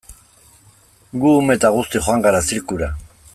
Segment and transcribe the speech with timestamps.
[1.25, 2.89] Gu ume eta guzti joan gara zirkura.